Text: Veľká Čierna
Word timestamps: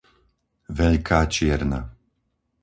Veľká 0.79 1.19
Čierna 1.33 1.81